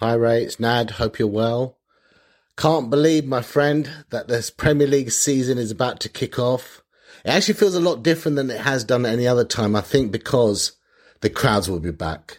Hi, 0.00 0.14
Ray. 0.14 0.44
It's 0.44 0.60
Nad. 0.60 0.92
Hope 0.92 1.18
you're 1.18 1.26
well. 1.26 1.76
Can't 2.56 2.88
believe, 2.88 3.26
my 3.26 3.42
friend, 3.42 3.90
that 4.10 4.28
this 4.28 4.48
Premier 4.48 4.86
League 4.86 5.10
season 5.10 5.58
is 5.58 5.72
about 5.72 5.98
to 5.98 6.08
kick 6.08 6.38
off. 6.38 6.84
It 7.24 7.30
actually 7.30 7.54
feels 7.54 7.74
a 7.74 7.80
lot 7.80 8.04
different 8.04 8.36
than 8.36 8.48
it 8.48 8.60
has 8.60 8.84
done 8.84 9.04
any 9.04 9.26
other 9.26 9.44
time. 9.44 9.74
I 9.74 9.80
think 9.80 10.12
because 10.12 10.76
the 11.20 11.28
crowds 11.28 11.68
will 11.68 11.80
be 11.80 11.90
back. 11.90 12.38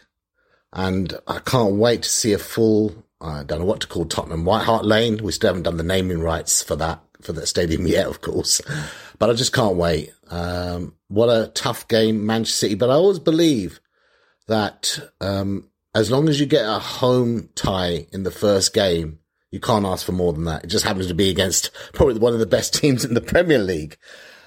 And 0.71 1.19
I 1.27 1.39
can't 1.39 1.75
wait 1.75 2.03
to 2.03 2.09
see 2.09 2.31
a 2.31 2.37
full, 2.37 3.03
I 3.19 3.43
don't 3.43 3.59
know 3.59 3.65
what 3.65 3.81
to 3.81 3.87
call 3.87 4.05
Tottenham, 4.05 4.45
White 4.45 4.63
Hart 4.63 4.85
Lane. 4.85 5.21
We 5.21 5.33
still 5.33 5.49
haven't 5.49 5.63
done 5.63 5.75
the 5.75 5.83
naming 5.83 6.21
rights 6.21 6.63
for 6.63 6.77
that, 6.77 7.01
for 7.19 7.33
that 7.33 7.47
stadium 7.47 7.85
yet, 7.87 8.07
of 8.07 8.21
course. 8.21 8.61
But 9.17 9.29
I 9.29 9.33
just 9.33 9.51
can't 9.51 9.75
wait. 9.75 10.13
Um, 10.29 10.95
what 11.09 11.27
a 11.27 11.51
tough 11.53 11.89
game, 11.89 12.25
Manchester 12.25 12.67
City. 12.67 12.75
But 12.75 12.89
I 12.89 12.93
always 12.93 13.19
believe 13.19 13.81
that, 14.47 14.97
um, 15.19 15.69
as 15.95 16.11
long 16.11 16.29
as 16.29 16.39
you 16.39 16.45
get 16.45 16.65
a 16.65 16.79
home 16.79 17.49
tie 17.55 18.07
in 18.11 18.23
the 18.23 18.31
first 18.31 18.73
game, 18.73 19.19
you 19.51 19.59
can't 19.59 19.85
ask 19.85 20.05
for 20.05 20.11
more 20.11 20.33
than 20.33 20.45
that. 20.45 20.63
It 20.63 20.67
just 20.67 20.85
happens 20.85 21.07
to 21.07 21.13
be 21.13 21.29
against 21.29 21.71
probably 21.93 22.19
one 22.19 22.33
of 22.33 22.39
the 22.39 22.45
best 22.45 22.73
teams 22.73 23.03
in 23.03 23.13
the 23.13 23.21
Premier 23.21 23.59
League. 23.59 23.97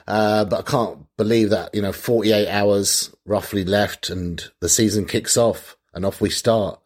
Uh, 0.07 0.45
but 0.45 0.61
I 0.61 0.71
can't 0.71 1.07
believe 1.17 1.51
that, 1.51 1.75
you 1.75 1.83
know, 1.83 1.93
48 1.93 2.49
hours 2.49 3.15
roughly 3.25 3.65
left 3.65 4.11
and 4.11 4.45
the 4.61 4.69
season 4.69 5.07
kicks 5.07 5.37
off 5.37 5.77
and 5.95 6.05
off 6.05 6.21
we 6.21 6.31
start. 6.31 6.81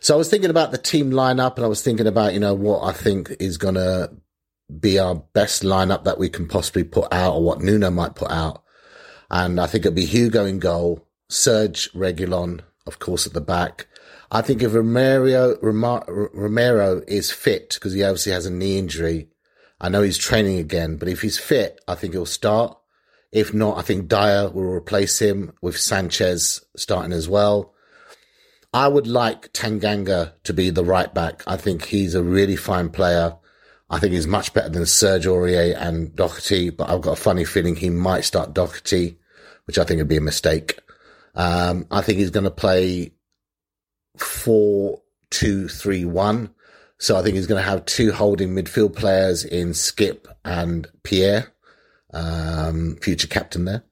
So 0.00 0.14
I 0.14 0.16
was 0.16 0.28
thinking 0.28 0.50
about 0.50 0.72
the 0.72 0.78
team 0.78 1.10
lineup 1.10 1.56
and 1.56 1.64
I 1.64 1.68
was 1.68 1.82
thinking 1.82 2.06
about, 2.06 2.34
you 2.34 2.40
know, 2.40 2.54
what 2.54 2.82
I 2.82 2.92
think 2.92 3.36
is 3.38 3.56
going 3.56 3.74
to 3.74 4.10
be 4.80 4.98
our 4.98 5.14
best 5.14 5.62
lineup 5.62 6.04
that 6.04 6.18
we 6.18 6.28
can 6.28 6.48
possibly 6.48 6.84
put 6.84 7.12
out 7.12 7.34
or 7.34 7.42
what 7.42 7.60
Nuno 7.60 7.90
might 7.90 8.14
put 8.14 8.30
out. 8.30 8.62
And 9.30 9.60
I 9.60 9.66
think 9.66 9.84
it'd 9.84 9.94
be 9.94 10.04
Hugo 10.04 10.44
in 10.44 10.58
goal, 10.58 11.06
Serge 11.28 11.92
Reguilon, 11.92 12.60
of 12.86 12.98
course, 12.98 13.26
at 13.26 13.32
the 13.32 13.40
back. 13.40 13.86
I 14.34 14.40
think 14.40 14.62
if 14.62 14.72
Romero, 14.72 15.58
Romero 15.60 17.02
is 17.06 17.30
fit, 17.30 17.74
because 17.74 17.92
he 17.92 18.02
obviously 18.02 18.32
has 18.32 18.46
a 18.46 18.50
knee 18.50 18.78
injury, 18.78 19.28
I 19.78 19.90
know 19.90 20.00
he's 20.00 20.16
training 20.16 20.58
again, 20.58 20.96
but 20.96 21.08
if 21.08 21.20
he's 21.20 21.38
fit, 21.38 21.78
I 21.86 21.96
think 21.96 22.14
he'll 22.14 22.24
start. 22.24 22.78
If 23.30 23.52
not, 23.52 23.76
I 23.76 23.82
think 23.82 24.08
Dier 24.08 24.48
will 24.48 24.72
replace 24.72 25.20
him 25.20 25.52
with 25.60 25.78
Sanchez 25.78 26.64
starting 26.76 27.12
as 27.12 27.28
well. 27.28 27.74
I 28.72 28.88
would 28.88 29.06
like 29.06 29.52
Tanganga 29.52 30.32
to 30.44 30.54
be 30.54 30.70
the 30.70 30.84
right 30.84 31.12
back. 31.12 31.42
I 31.46 31.58
think 31.58 31.84
he's 31.84 32.14
a 32.14 32.22
really 32.22 32.56
fine 32.56 32.88
player. 32.88 33.36
I 33.90 33.98
think 33.98 34.14
he's 34.14 34.26
much 34.26 34.54
better 34.54 34.70
than 34.70 34.86
Serge 34.86 35.26
Aurier 35.26 35.76
and 35.76 36.16
Doherty, 36.16 36.70
but 36.70 36.88
I've 36.88 37.02
got 37.02 37.18
a 37.18 37.20
funny 37.20 37.44
feeling 37.44 37.76
he 37.76 37.90
might 37.90 38.24
start 38.24 38.54
Doherty, 38.54 39.18
which 39.66 39.76
I 39.76 39.84
think 39.84 39.98
would 39.98 40.08
be 40.08 40.16
a 40.16 40.22
mistake. 40.22 40.78
Um, 41.34 41.86
I 41.90 42.00
think 42.00 42.18
he's 42.18 42.30
going 42.30 42.44
to 42.44 42.50
play 42.50 43.12
four, 44.16 45.00
two, 45.30 45.68
three, 45.68 46.04
one. 46.04 46.54
So 46.98 47.16
I 47.16 47.22
think 47.22 47.34
he's 47.34 47.46
going 47.46 47.62
to 47.62 47.68
have 47.68 47.84
two 47.84 48.12
holding 48.12 48.54
midfield 48.54 48.94
players 48.94 49.44
in 49.44 49.74
Skip 49.74 50.28
and 50.44 50.86
Pierre, 51.02 51.52
um, 52.12 52.96
future 53.02 53.26
captain 53.26 53.64
there. 53.64 53.82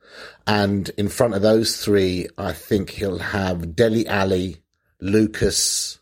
And 0.47 0.89
in 0.91 1.09
front 1.09 1.35
of 1.35 1.43
those 1.43 1.83
three, 1.83 2.29
I 2.39 2.53
think 2.53 2.91
he'll 2.91 3.19
have 3.19 3.75
Dele 3.75 4.07
Alli, 4.07 4.59
Lucas, 5.01 5.99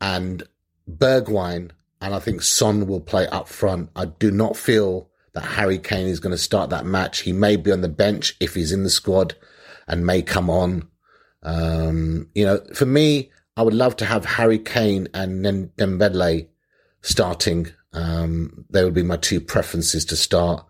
and 0.00 0.42
Bergwijn. 0.90 1.70
And 2.00 2.14
I 2.14 2.18
think 2.18 2.42
Son 2.42 2.86
will 2.86 3.00
play 3.00 3.26
up 3.28 3.48
front. 3.48 3.90
I 3.96 4.06
do 4.06 4.30
not 4.30 4.56
feel 4.56 5.10
that 5.34 5.44
Harry 5.44 5.78
Kane 5.78 6.06
is 6.06 6.20
going 6.20 6.32
to 6.34 6.38
start 6.38 6.70
that 6.70 6.86
match. 6.86 7.20
He 7.20 7.32
may 7.32 7.56
be 7.56 7.72
on 7.72 7.80
the 7.80 7.88
bench 7.88 8.36
if 8.40 8.54
he's 8.54 8.72
in 8.72 8.82
the 8.82 8.90
squad 8.90 9.34
and 9.86 10.06
may 10.06 10.22
come 10.22 10.48
on. 10.48 10.88
Um, 11.44 12.28
you 12.34 12.44
know, 12.44 12.60
for 12.74 12.86
me, 12.86 13.30
I 13.56 13.62
would 13.62 13.74
love 13.74 13.96
to 13.96 14.04
have 14.04 14.24
Harry 14.24 14.58
Kane 14.58 15.08
and 15.14 15.44
Dembele 15.76 16.48
starting. 17.02 17.68
Um, 17.92 18.64
they 18.70 18.84
would 18.84 18.94
be 18.94 19.02
my 19.02 19.16
two 19.16 19.40
preferences 19.40 20.04
to 20.06 20.16
start, 20.16 20.66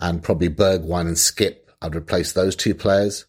and 0.00 0.22
probably 0.22 0.48
Bergwijn 0.48 1.06
and 1.06 1.18
Skip. 1.18 1.70
I'd 1.80 1.94
replace 1.94 2.32
those 2.32 2.56
two 2.56 2.74
players. 2.74 3.26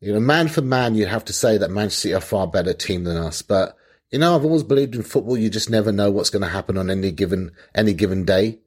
You 0.00 0.12
know, 0.12 0.20
man 0.20 0.48
for 0.48 0.62
man, 0.62 0.94
you'd 0.94 1.08
have 1.08 1.24
to 1.26 1.32
say 1.32 1.58
that 1.58 1.70
Manchester 1.70 2.00
City 2.00 2.14
are 2.14 2.18
a 2.18 2.20
far 2.20 2.46
better 2.46 2.72
team 2.72 3.04
than 3.04 3.16
us. 3.16 3.42
But 3.42 3.76
you 4.10 4.18
know, 4.18 4.34
I've 4.34 4.44
always 4.44 4.62
believed 4.62 4.94
in 4.94 5.02
football. 5.02 5.36
You 5.36 5.50
just 5.50 5.70
never 5.70 5.92
know 5.92 6.10
what's 6.10 6.30
going 6.30 6.42
to 6.42 6.48
happen 6.48 6.76
on 6.76 6.90
any 6.90 7.10
given 7.10 7.52
any 7.74 7.92
given 7.92 8.24
day. 8.24 8.58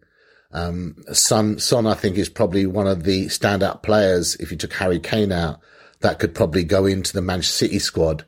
Um, 0.52 0.96
Son, 1.12 1.60
Son, 1.60 1.88
I 1.88 1.94
think 1.94 2.18
is 2.18 2.30
probably 2.30 2.66
one 2.66 2.88
of 2.88 3.04
the 3.04 3.26
standout 3.26 3.84
players. 3.84 4.36
If 4.36 4.52
you 4.52 4.58
took 4.58 4.74
Harry 4.74 5.00
Kane 5.00 5.32
out, 5.32 5.60
that 6.02 6.20
could 6.20 6.36
probably 6.36 6.64
go 6.64 6.86
into 6.86 7.14
the 7.14 7.22
Manchester 7.22 7.66
City 7.66 7.80
squad. 7.80 8.26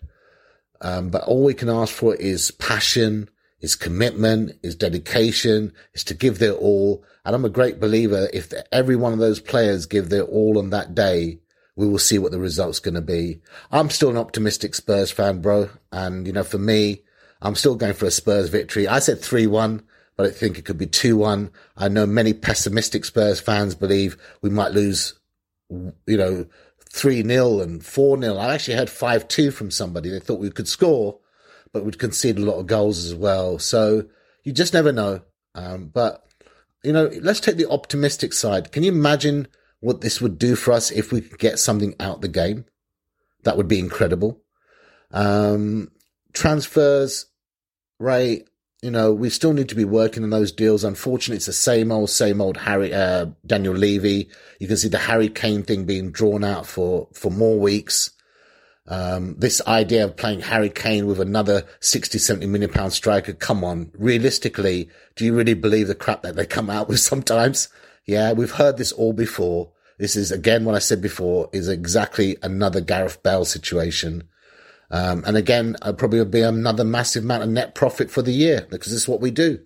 Um, 0.81 1.09
but 1.09 1.23
all 1.23 1.43
we 1.43 1.53
can 1.53 1.69
ask 1.69 1.93
for 1.93 2.15
is 2.15 2.51
passion, 2.51 3.29
is 3.59 3.75
commitment, 3.75 4.53
is 4.61 4.75
dedication, 4.75 5.73
is 5.93 6.03
to 6.05 6.13
give 6.13 6.39
their 6.39 6.53
all. 6.53 7.03
And 7.25 7.35
I'm 7.35 7.45
a 7.45 7.49
great 7.49 7.79
believer 7.79 8.29
if 8.33 8.53
every 8.71 8.95
one 8.95 9.13
of 9.13 9.19
those 9.19 9.39
players 9.39 9.85
give 9.85 10.09
their 10.09 10.23
all 10.23 10.57
on 10.57 10.69
that 10.69 10.95
day, 10.95 11.39
we 11.75 11.87
will 11.87 11.99
see 11.99 12.17
what 12.17 12.31
the 12.31 12.39
result's 12.39 12.79
going 12.79 12.95
to 12.95 13.01
be. 13.01 13.39
I'm 13.71 13.89
still 13.89 14.09
an 14.09 14.17
optimistic 14.17 14.73
Spurs 14.75 15.11
fan, 15.11 15.41
bro. 15.41 15.69
And, 15.91 16.25
you 16.25 16.33
know, 16.33 16.43
for 16.43 16.57
me, 16.57 17.03
I'm 17.41 17.55
still 17.55 17.75
going 17.75 17.93
for 17.93 18.05
a 18.05 18.11
Spurs 18.11 18.49
victory. 18.49 18.87
I 18.87 18.99
said 18.99 19.19
3-1, 19.19 19.83
but 20.15 20.25
I 20.25 20.31
think 20.31 20.57
it 20.57 20.65
could 20.65 20.79
be 20.79 20.87
2-1. 20.87 21.51
I 21.77 21.87
know 21.87 22.07
many 22.07 22.33
pessimistic 22.33 23.05
Spurs 23.05 23.39
fans 23.39 23.75
believe 23.75 24.17
we 24.41 24.49
might 24.49 24.71
lose, 24.71 25.19
you 25.69 26.17
know, 26.17 26.47
3 26.97 27.23
0 27.23 27.59
and 27.59 27.85
4 27.85 28.21
0. 28.21 28.37
I 28.37 28.55
actually 28.55 28.75
heard 28.75 28.89
5 28.89 29.27
2 29.27 29.51
from 29.51 29.71
somebody. 29.71 30.09
They 30.09 30.19
thought 30.19 30.39
we 30.39 30.49
could 30.49 30.67
score, 30.67 31.19
but 31.71 31.85
we'd 31.85 31.99
concede 31.99 32.37
a 32.37 32.45
lot 32.45 32.59
of 32.59 32.67
goals 32.67 33.05
as 33.05 33.13
well. 33.13 33.59
So 33.59 34.05
you 34.43 34.51
just 34.51 34.73
never 34.73 34.91
know. 34.91 35.21
Um, 35.53 35.87
but, 35.87 36.25
you 36.83 36.91
know, 36.91 37.09
let's 37.21 37.39
take 37.39 37.57
the 37.57 37.69
optimistic 37.69 38.33
side. 38.33 38.71
Can 38.71 38.83
you 38.83 38.91
imagine 38.91 39.47
what 39.79 40.01
this 40.01 40.19
would 40.21 40.39
do 40.39 40.55
for 40.55 40.71
us 40.71 40.91
if 40.91 41.11
we 41.11 41.21
could 41.21 41.39
get 41.39 41.59
something 41.59 41.95
out 41.99 42.21
the 42.21 42.27
game? 42.27 42.65
That 43.43 43.57
would 43.57 43.67
be 43.67 43.79
incredible. 43.79 44.41
Um, 45.11 45.91
transfers, 46.33 47.27
Ray, 47.99 48.45
you 48.81 48.91
know, 48.91 49.11
we 49.11 49.29
still 49.29 49.53
need 49.53 49.69
to 49.69 49.75
be 49.75 49.85
working 49.85 50.23
on 50.23 50.29
those 50.29 50.51
deals. 50.51 50.83
Unfortunately, 50.83 51.37
it's 51.37 51.47
the 51.47 51.53
same 51.53 51.91
old, 51.91 52.09
same 52.09 52.39
old 52.39 52.57
Harry, 52.57 52.93
uh, 52.93 53.27
Daniel 53.45 53.73
Levy. 53.73 54.29
You 54.59 54.67
can 54.67 54.77
see 54.77 54.87
the 54.87 54.99
Harry 54.99 55.29
Kane 55.29 55.63
thing 55.63 55.85
being 55.85 56.11
drawn 56.11 56.43
out 56.43 56.67
for, 56.67 57.07
for 57.13 57.31
more 57.31 57.57
weeks. 57.59 58.11
Um, 58.87 59.35
this 59.37 59.61
idea 59.67 60.05
of 60.05 60.15
playing 60.15 60.41
Harry 60.41 60.69
Kane 60.69 61.07
with 61.07 61.19
another 61.19 61.65
60, 61.79 62.19
70 62.19 62.45
million 62.45 62.71
pound 62.71 62.93
striker. 62.93 63.33
Come 63.33 63.63
on. 63.63 63.91
Realistically, 63.97 64.89
do 65.15 65.25
you 65.25 65.35
really 65.35 65.55
believe 65.55 65.87
the 65.87 65.95
crap 65.95 66.21
that 66.21 66.35
they 66.35 66.45
come 66.45 66.69
out 66.69 66.87
with 66.87 66.99
sometimes? 67.01 67.69
Yeah. 68.05 68.33
We've 68.33 68.51
heard 68.51 68.77
this 68.77 68.91
all 68.91 69.13
before. 69.13 69.71
This 69.97 70.15
is 70.15 70.31
again, 70.31 70.63
what 70.63 70.75
I 70.75 70.79
said 70.79 71.01
before 71.01 71.49
is 71.51 71.67
exactly 71.67 72.37
another 72.43 72.79
Gareth 72.79 73.23
Bale 73.23 73.43
situation. 73.43 74.29
Um, 74.89 75.23
and 75.25 75.35
again, 75.35 75.75
uh, 75.81 75.93
probably 75.93 76.19
will 76.19 76.25
be 76.25 76.41
another 76.41 76.83
massive 76.83 77.23
amount 77.23 77.43
of 77.43 77.49
net 77.49 77.75
profit 77.75 78.09
for 78.09 78.21
the 78.21 78.31
year 78.31 78.65
because 78.69 78.91
this 78.91 79.01
is 79.01 79.07
what 79.07 79.21
we 79.21 79.31
do. 79.31 79.59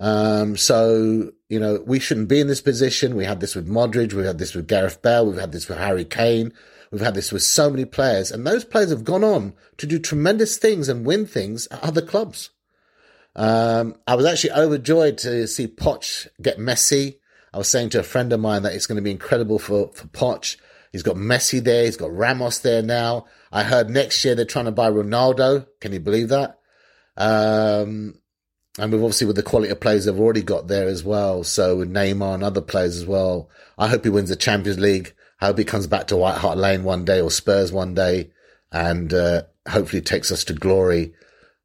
Um, 0.00 0.56
so, 0.56 1.32
you 1.48 1.58
know, 1.58 1.82
we 1.86 1.98
shouldn't 1.98 2.28
be 2.28 2.40
in 2.40 2.46
this 2.46 2.60
position. 2.60 3.16
We 3.16 3.24
had 3.24 3.40
this 3.40 3.54
with 3.54 3.68
Modric. 3.68 4.12
We 4.12 4.24
had 4.24 4.38
this 4.38 4.54
with 4.54 4.68
Gareth 4.68 5.02
Bale. 5.02 5.26
We've 5.26 5.40
had 5.40 5.52
this 5.52 5.68
with 5.68 5.78
Harry 5.78 6.04
Kane. 6.04 6.52
We've 6.90 7.02
had 7.02 7.14
this 7.14 7.32
with 7.32 7.42
so 7.42 7.68
many 7.68 7.84
players 7.84 8.30
and 8.30 8.46
those 8.46 8.64
players 8.64 8.90
have 8.90 9.04
gone 9.04 9.24
on 9.24 9.54
to 9.76 9.86
do 9.86 9.98
tremendous 9.98 10.56
things 10.56 10.88
and 10.88 11.04
win 11.04 11.26
things 11.26 11.68
at 11.70 11.82
other 11.82 12.00
clubs. 12.00 12.50
Um, 13.36 13.96
I 14.06 14.14
was 14.14 14.24
actually 14.24 14.52
overjoyed 14.52 15.18
to 15.18 15.46
see 15.46 15.68
Poch 15.68 16.26
get 16.40 16.58
Messi. 16.58 17.18
I 17.52 17.58
was 17.58 17.68
saying 17.68 17.90
to 17.90 18.00
a 18.00 18.04
friend 18.04 18.32
of 18.32 18.40
mine 18.40 18.62
that 18.62 18.74
it's 18.74 18.86
going 18.86 18.96
to 18.96 19.02
be 19.02 19.10
incredible 19.10 19.58
for, 19.58 19.90
for 19.92 20.06
Poch. 20.08 20.56
He's 20.92 21.02
got 21.02 21.16
Messi 21.16 21.62
there. 21.62 21.84
He's 21.84 21.96
got 21.96 22.14
Ramos 22.14 22.58
there 22.58 22.82
now. 22.82 23.26
I 23.52 23.64
heard 23.64 23.90
next 23.90 24.24
year 24.24 24.34
they're 24.34 24.44
trying 24.44 24.66
to 24.66 24.72
buy 24.72 24.90
Ronaldo. 24.90 25.66
Can 25.80 25.92
you 25.92 26.00
believe 26.00 26.28
that? 26.28 26.58
Um, 27.16 28.20
and 28.78 28.92
we've 28.92 29.02
obviously 29.02 29.26
with 29.26 29.36
the 29.36 29.42
quality 29.42 29.70
of 29.70 29.80
players 29.80 30.04
they've 30.04 30.18
already 30.18 30.42
got 30.42 30.68
there 30.68 30.86
as 30.86 31.02
well. 31.04 31.44
So 31.44 31.76
with 31.76 31.92
Neymar 31.92 32.34
and 32.34 32.44
other 32.44 32.60
players 32.60 32.96
as 32.96 33.06
well. 33.06 33.50
I 33.76 33.88
hope 33.88 34.04
he 34.04 34.10
wins 34.10 34.28
the 34.28 34.36
Champions 34.36 34.78
League. 34.78 35.14
I 35.40 35.46
hope 35.46 35.58
he 35.58 35.64
comes 35.64 35.86
back 35.86 36.06
to 36.08 36.16
White 36.16 36.38
Hart 36.38 36.58
Lane 36.58 36.84
one 36.84 37.04
day 37.04 37.20
or 37.20 37.30
Spurs 37.30 37.72
one 37.72 37.94
day 37.94 38.30
and, 38.72 39.12
uh, 39.12 39.42
hopefully 39.68 40.02
takes 40.02 40.32
us 40.32 40.44
to 40.44 40.52
glory. 40.52 41.14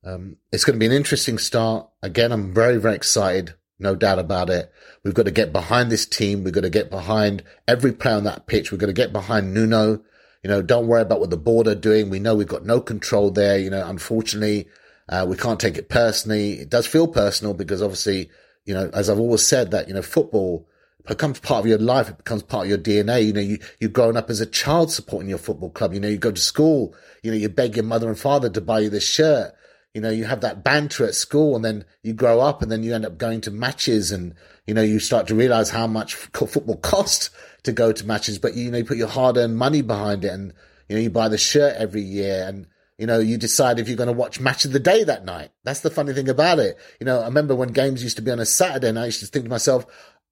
Um, 0.04 0.38
it's 0.52 0.66
going 0.66 0.76
to 0.76 0.80
be 0.80 0.86
an 0.86 0.92
interesting 0.92 1.38
start. 1.38 1.88
Again, 2.02 2.32
I'm 2.32 2.54
very, 2.54 2.78
very 2.78 2.96
excited. 2.96 3.54
No 3.84 3.96
doubt 3.96 4.18
about 4.18 4.50
it. 4.50 4.72
We've 5.04 5.14
got 5.14 5.26
to 5.26 5.32
get 5.32 5.52
behind 5.52 5.92
this 5.92 6.06
team. 6.06 6.44
We've 6.44 6.54
got 6.54 6.62
to 6.62 6.70
get 6.70 6.90
behind 6.90 7.44
every 7.68 7.92
player 7.92 8.16
on 8.16 8.24
that 8.24 8.48
pitch. 8.48 8.72
We've 8.72 8.80
got 8.80 8.88
to 8.88 8.94
get 8.94 9.12
behind 9.12 9.54
Nuno. 9.54 10.02
You 10.42 10.50
know, 10.50 10.62
don't 10.62 10.88
worry 10.88 11.02
about 11.02 11.20
what 11.20 11.30
the 11.30 11.38
board 11.38 11.68
are 11.68 11.76
doing. 11.76 12.10
We 12.10 12.20
know 12.20 12.34
we've 12.34 12.48
got 12.48 12.66
no 12.66 12.80
control 12.80 13.30
there. 13.30 13.60
You 13.60 13.70
know, 13.70 13.86
unfortunately, 13.86 14.68
uh, 15.10 15.26
we 15.28 15.36
can't 15.36 15.60
take 15.60 15.78
it 15.78 15.90
personally. 15.90 16.54
It 16.54 16.70
does 16.70 16.88
feel 16.88 17.08
personal 17.08 17.54
because 17.54 17.82
obviously, 17.82 18.30
you 18.66 18.74
know, 18.74 18.90
as 18.94 19.10
I've 19.10 19.20
always 19.20 19.46
said 19.46 19.72
that, 19.72 19.90
you 19.90 19.94
know, 19.94 20.02
football 20.02 20.66
becomes 21.06 21.42
part 21.42 21.60
of 21.60 21.68
your 21.68 21.78
life. 21.78 22.08
It 22.08 22.18
becomes 22.18 22.44
part 22.44 22.66
of 22.66 22.70
your 22.70 22.78
DNA. 22.78 23.26
You 23.26 23.34
know, 23.34 23.42
you, 23.42 23.60
you've 23.82 23.92
grown 23.92 24.16
up 24.16 24.30
as 24.30 24.40
a 24.40 24.46
child 24.46 24.94
supporting 24.94 25.28
your 25.28 25.38
football 25.38 25.72
club. 25.72 25.94
You 25.94 26.00
know, 26.00 26.08
you 26.08 26.18
go 26.18 26.32
to 26.32 26.40
school, 26.40 26.96
you 27.22 27.32
know, 27.32 27.38
you 27.38 27.50
beg 27.50 27.76
your 27.76 27.84
mother 27.84 28.08
and 28.08 28.18
father 28.18 28.50
to 28.50 28.62
buy 28.62 28.80
you 28.80 28.90
this 28.90 29.08
shirt. 29.08 29.54
You 29.94 30.02
know, 30.02 30.10
you 30.10 30.26
have 30.26 30.42
that 30.42 30.64
banter 30.64 31.06
at 31.06 31.14
school 31.14 31.56
and 31.56 31.64
then 31.64 31.86
you 32.02 32.14
grow 32.14 32.40
up 32.40 32.62
and 32.62 32.72
then 32.72 32.82
you 32.82 32.96
end 32.96 33.06
up 33.06 33.18
going 33.18 33.42
to 33.42 33.52
matches 33.52 34.12
and, 34.12 34.34
you 34.66 34.74
know, 34.74 34.82
you 34.82 35.00
start 35.00 35.28
to 35.28 35.36
realize 35.36 35.70
how 35.70 35.86
much 35.86 36.16
football 36.16 36.78
costs 36.78 37.30
to 37.64 37.72
go 37.72 37.92
to 37.92 38.06
matches, 38.06 38.40
but 38.40 38.56
you 38.56 38.72
know, 38.72 38.80
you 38.80 38.86
put 38.86 38.98
your 38.98 39.08
hard 39.08 39.38
earned 39.38 39.58
money 39.58 39.82
behind 39.82 40.26
it 40.26 40.32
and, 40.32 40.54
you 40.90 40.96
know, 40.96 41.02
you 41.02 41.10
buy 41.12 41.30
the 41.30 41.38
shirt 41.38 41.76
every 41.78 42.02
year 42.02 42.44
and, 42.48 42.66
you 42.98 43.06
know, 43.06 43.20
you 43.20 43.38
decide 43.38 43.80
if 43.80 43.88
you're 43.88 43.98
going 43.98 44.08
to 44.08 44.14
watch 44.14 44.40
match 44.40 44.66
of 44.66 44.72
the 44.72 44.80
day 44.80 45.04
that 45.04 45.26
night. 45.26 45.52
That's 45.64 45.82
the 45.82 45.92
funny 45.92 46.14
thing 46.14 46.30
about 46.30 46.60
it. 46.60 46.78
You 47.00 47.06
know, 47.06 47.22
I 47.22 47.26
remember 47.26 47.56
when 47.56 47.70
games 47.70 48.04
used 48.04 48.16
to 48.18 48.24
be 48.24 48.32
on 48.32 48.40
a 48.40 48.46
Saturday 48.46 48.90
and 48.90 49.00
I 49.00 49.06
used 49.06 49.20
to 49.20 49.28
think 49.28 49.46
to 49.46 49.50
myself, 49.50 49.86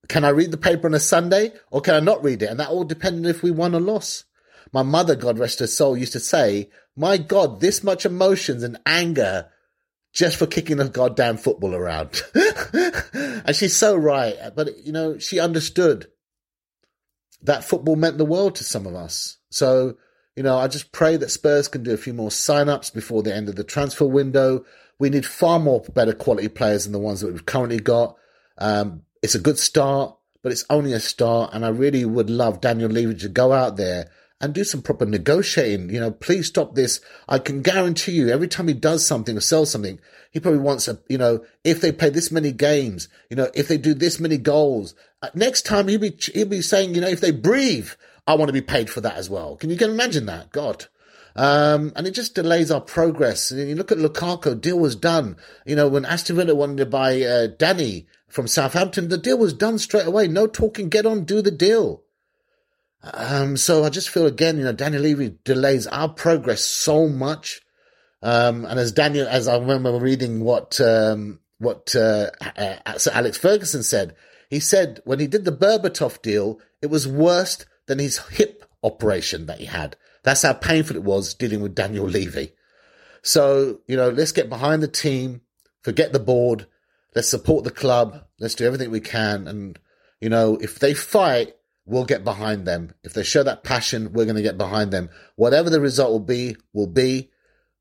can 0.07 0.25
I 0.25 0.30
read 0.30 0.52
the 0.52 0.57
paper 0.57 0.88
on 0.88 0.96
a 0.96 1.00
Sunday 1.00 1.54
or 1.69 1.81
can 1.81 1.94
I 1.94 2.00
not 2.00 2.24
read 2.24 2.42
it? 2.42 2.48
And 2.48 2.60
that 2.60 2.69
all 2.69 2.84
depended 2.84 3.28
if 3.28 3.44
we 3.44 3.52
won 3.52 3.75
or 3.75 3.80
lost. 3.80 4.25
My 4.74 4.84
mother, 4.84 5.16
God 5.16 5.38
rest 5.38 5.60
her 5.60 5.68
soul, 5.68 5.98
used 5.98 6.14
to 6.14 6.19
say, 6.19 6.69
my 6.96 7.18
God, 7.18 7.60
this 7.60 7.84
much 7.84 8.06
emotions 8.06 8.64
and 8.64 8.80
anger 8.86 9.50
just 10.14 10.38
for 10.38 10.46
kicking 10.46 10.80
a 10.80 10.90
goddamn 10.90 11.38
football 11.38 11.74
around. 11.74 12.22
and 12.74 13.56
she's 13.56 13.76
so 13.76 13.96
right. 13.96 14.36
But, 14.56 14.78
you 14.86 14.92
know, 14.92 15.18
she 15.18 15.40
understood 15.40 16.08
that 17.44 17.64
football 17.64 17.96
meant 17.96 18.18
the 18.18 18.26
world 18.26 18.56
to 18.56 18.64
some 18.64 18.86
of 18.86 18.94
us. 18.94 19.38
So, 19.50 19.96
you 20.36 20.44
know, 20.44 20.58
I 20.58 20.68
just 20.68 20.92
pray 20.92 21.18
that 21.18 21.32
Spurs 21.32 21.68
can 21.68 21.84
do 21.84 21.94
a 21.94 21.98
few 21.98 22.14
more 22.14 22.32
sign-ups 22.32 22.90
before 22.90 23.24
the 23.24 23.34
end 23.34 23.50
of 23.50 23.56
the 23.56 23.64
transfer 23.64 24.06
window. 24.06 24.66
We 25.00 25.10
need 25.10 25.26
far 25.26 25.60
more 25.60 25.82
better 25.94 26.14
quality 26.14 26.50
players 26.50 26.84
than 26.84 26.94
the 26.94 27.00
ones 27.00 27.22
that 27.22 27.32
we've 27.32 27.46
currently 27.46 27.80
got. 27.80 28.16
Um, 28.58 29.04
it's 29.24 29.36
a 29.36 29.40
good 29.40 29.58
start, 29.58 30.16
but 30.44 30.52
it's 30.52 30.66
only 30.70 30.94
a 30.94 31.00
start. 31.00 31.54
And 31.54 31.66
I 31.66 31.70
really 31.70 32.06
would 32.06 32.30
love 32.30 32.62
Daniel 32.62 32.90
Levy 32.90 33.16
to 33.16 33.30
go 33.30 33.54
out 33.54 33.78
there 33.78 34.10
and 34.42 34.54
do 34.54 34.64
some 34.64 34.82
proper 34.82 35.06
negotiating. 35.06 35.90
You 35.90 36.00
know, 36.00 36.12
please 36.12 36.48
stop 36.48 36.76
this. 36.76 37.00
I 37.30 37.40
can 37.40 37.62
guarantee 37.62 38.14
you 38.14 38.30
every 38.30 38.48
time 38.48 38.68
he 38.68 38.74
does 38.74 39.06
something 39.06 39.38
or 39.38 39.42
sells 39.42 39.72
something, 39.72 40.00
he 40.32 40.40
probably 40.40 40.60
wants 40.60 40.88
a, 40.88 41.00
you 41.08 41.18
know, 41.18 41.46
if 41.64 41.80
they 41.80 41.92
play 41.92 42.10
this 42.10 42.32
many 42.32 42.52
games, 42.52 43.08
you 43.30 43.36
know, 43.36 43.50
if 43.54 43.68
they 43.68 43.78
do 43.78 43.94
this 43.94 44.20
many 44.20 44.38
goals, 44.38 44.96
uh, 45.22 45.30
next 45.36 45.66
time 45.66 45.88
he'll 45.88 46.00
be, 46.00 46.18
he'll 46.34 46.48
be 46.48 46.62
saying, 46.62 46.96
you 46.96 47.02
know, 47.02 47.08
if 47.08 47.22
they 47.22 47.32
breathe, 47.32 47.90
I 48.26 48.36
want 48.36 48.50
to 48.50 48.54
be 48.54 48.62
paid 48.62 48.90
for 48.90 49.02
that 49.02 49.16
as 49.16 49.30
well. 49.30 49.56
Can 49.56 49.70
you 49.70 49.78
can 49.78 49.92
imagine 49.92 50.26
that? 50.26 50.52
God. 50.52 50.86
Um, 51.36 51.94
and 51.96 52.08
it 52.08 52.12
just 52.12 52.36
delays 52.36 52.72
our 52.72 52.82
progress. 52.82 53.52
And 53.52 53.70
you 53.70 53.76
look 53.76 53.92
at 53.92 53.98
Lukaku, 53.98 54.60
deal 54.60 54.78
was 54.78 54.96
done. 54.96 55.38
You 55.66 55.76
know, 55.76 55.88
when 55.88 56.06
Aston 56.06 56.36
Villa 56.36 56.56
wanted 56.56 56.78
to 56.78 56.86
buy 56.86 57.22
uh, 57.22 57.48
Danny 57.48 58.08
from 58.28 58.48
Southampton, 58.48 59.08
the 59.08 59.18
deal 59.18 59.38
was 59.38 59.54
done 59.54 59.78
straight 59.78 60.08
away. 60.08 60.28
No 60.28 60.48
talking, 60.48 60.90
get 60.90 61.06
on, 61.06 61.24
do 61.24 61.42
the 61.42 61.52
deal. 61.52 62.04
Um, 63.03 63.57
so 63.57 63.83
I 63.83 63.89
just 63.89 64.09
feel 64.09 64.27
again, 64.27 64.57
you 64.57 64.63
know, 64.63 64.74
Daniel 64.74 65.01
Levy 65.01 65.38
delays 65.44 65.88
our 65.88 66.09
progress 66.09 66.63
so 66.63 67.07
much. 67.07 67.62
Um, 68.21 68.65
and 68.65 68.80
as 68.80 68.92
Daniel, 68.92 69.27
as 69.27 69.48
I 69.48 69.57
remember 69.57 69.98
reading 70.00 70.44
what, 70.44 70.80
um, 70.80 71.39
what, 71.57 71.95
uh, 71.95 72.30
uh, 72.56 72.98
Sir 72.98 73.12
Alex 73.13 73.38
Ferguson 73.38 73.83
said, 73.83 74.15
he 74.50 74.59
said 74.59 75.01
when 75.06 75.19
he 75.19 75.27
did 75.27 75.45
the 75.45 75.51
Berbatov 75.51 76.21
deal, 76.21 76.59
it 76.81 76.88
was 76.88 77.07
worse 77.07 77.65
than 77.88 78.00
his 78.00 78.19
hip 78.30 78.65
operation 78.83 79.47
that 79.47 79.59
he 79.59 79.65
had. 79.65 79.95
That's 80.24 80.44
how 80.44 80.54
painful 80.54 80.95
it 80.95 81.04
was 81.04 81.33
dealing 81.33 81.62
with 81.62 81.74
Daniel 81.74 82.06
Levy. 82.06 82.54
So, 83.24 83.80
you 83.88 83.95
know, 83.95 84.09
let's 84.09 84.31
get 84.31 84.50
behind 84.50 84.83
the 84.83 84.88
team, 84.88 85.42
forget 85.81 86.13
the 86.13 86.19
board, 86.19 86.68
let's 87.15 87.30
support 87.30 87.63
the 87.63 87.71
club, 87.71 88.24
let's 88.39 88.56
do 88.56 88.65
everything 88.65 88.92
we 88.92 89.00
can. 89.00 89.47
And, 89.47 89.80
you 90.19 90.30
know, 90.30 90.57
if 90.57 90.80
they 90.80 90.94
fight, 90.94 91.56
we'll 91.86 92.06
get 92.06 92.24
behind 92.24 92.66
them. 92.66 92.94
If 93.04 93.13
they 93.13 93.24
show 93.24 93.44
that 93.44 93.63
passion, 93.63 94.13
we're 94.13 94.25
going 94.25 94.36
to 94.36 94.42
get 94.42 94.57
behind 94.57 94.92
them. 94.92 95.10
Whatever 95.36 95.69
the 95.69 95.81
result 95.81 96.12
will 96.12 96.19
be, 96.19 96.56
will 96.74 96.88
be. 96.88 97.30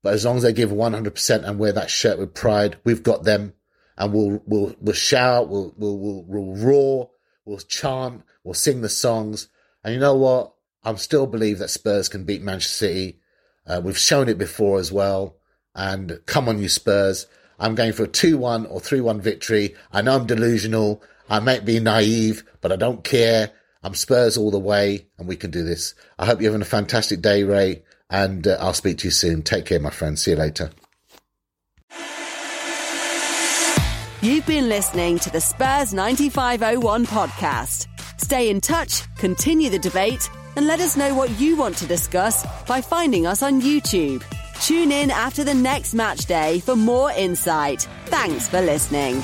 But 0.03 0.15
as 0.15 0.25
long 0.25 0.37
as 0.39 0.43
they 0.43 0.53
give 0.53 0.71
100% 0.71 1.45
and 1.45 1.59
wear 1.59 1.73
that 1.73 1.91
shirt 1.91 2.19
with 2.19 2.35
pride, 2.35 2.79
we've 2.85 3.03
got 3.03 3.25
them. 3.25 3.53
And 3.99 4.15
we'll, 4.15 4.43
we'll, 4.47 4.75
we'll 4.81 4.95
shout, 4.95 5.49
we'll, 5.49 5.75
we'll, 5.77 5.99
we'll, 5.99 6.25
we'll 6.27 6.57
roar, 6.57 7.11
we'll 7.45 7.59
chant, 7.59 8.23
we'll 8.43 8.55
sing 8.55 8.81
the 8.81 8.89
songs. 8.89 9.49
And 9.85 9.93
you 9.93 10.01
know 10.01 10.17
what? 10.17 10.55
I 10.83 10.95
still 10.95 11.27
believe 11.27 11.59
that 11.59 11.69
Spurs 11.69 12.09
can 12.09 12.25
beat 12.25 12.43
Manchester 12.43 12.87
City. 12.87 13.21
Uh, 13.67 13.83
we've 13.85 13.99
shown 13.99 14.31
it 14.31 14.39
before 14.39 14.79
as 14.79 14.91
well. 14.91 15.37
And 15.75 16.21
come 16.25 16.49
on, 16.49 16.59
you 16.59 16.69
Spurs. 16.69 17.27
I'm 17.59 17.75
going 17.75 17.93
for 17.93 18.05
a 18.05 18.09
2 18.09 18.39
1 18.39 18.67
or 18.67 18.81
3 18.81 19.03
1 19.03 19.21
victory. 19.21 19.75
I 19.93 20.01
know 20.01 20.17
I'm 20.17 20.27
delusional. 20.27 21.03
I 21.29 21.41
might 21.41 21.67
be 21.67 21.79
naive, 21.79 22.43
but 22.63 22.73
I 22.73 22.77
don't 22.77 23.05
care. 23.05 23.53
I'm 23.83 23.95
Spurs 23.95 24.37
all 24.37 24.51
the 24.51 24.59
way, 24.59 25.07
and 25.19 25.27
we 25.27 25.37
can 25.37 25.51
do 25.51 25.65
this. 25.65 25.95
I 26.19 26.27
hope 26.27 26.41
you're 26.41 26.51
having 26.51 26.63
a 26.63 26.67
fantastic 26.67 27.23
day, 27.23 27.45
Ray, 27.45 27.83
and 28.11 28.47
uh, 28.47 28.59
I'll 28.61 28.75
speak 28.75 28.99
to 28.99 29.07
you 29.07 29.11
soon. 29.11 29.43
Take 29.43 29.67
care, 29.67 29.81
my 29.81 29.91
friend. 29.91 30.19
See 30.19 30.33
you 30.33 30.37
later. 30.37 30.71
You've 34.23 34.47
been 34.47 34.69
listening 34.69 35.19
to 35.21 35.31
the 35.31 35.41
Spurs 35.41 35.95
9501 35.95 37.07
podcast. 37.07 37.87
Stay 38.21 38.51
in 38.51 38.61
touch, 38.61 39.03
continue 39.17 39.71
the 39.71 39.79
debate, 39.79 40.29
and 40.57 40.67
let 40.67 40.81
us 40.81 40.95
know 40.95 41.15
what 41.15 41.31
you 41.41 41.57
want 41.57 41.79
to 41.79 41.87
discuss 41.87 42.45
by 42.67 42.83
finding 42.83 43.27
us 43.27 43.43
on 43.43 43.63
YouTube. 43.63 44.23
Tune 44.61 44.93
in 44.93 45.11
after 45.11 45.43
the 45.43 45.55
next 45.55 45.95
match 45.95 46.27
day 46.27 46.61
for 46.61 46.77
more 46.77 47.11
insight. 47.13 47.89
Thanks 48.07 48.47
for 48.47 48.61
listening. 48.61 49.23